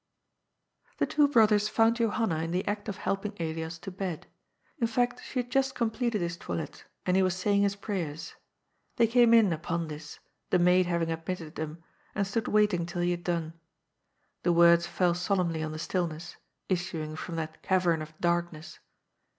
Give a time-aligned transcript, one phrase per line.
[0.97, 4.25] The two brothers found Johanna in the act of helping Elias to bed.
[4.79, 8.33] In fact, she had just completed his toilet; and he was saying his prayers.
[8.95, 10.17] They came in upon this,
[10.49, 11.83] the maid having admitted them,
[12.15, 13.53] and stood waiting till he had done.
[14.41, 16.37] The wordi^fell solemnly on the stillness,
[16.67, 18.79] issuing from that cavern of darkness.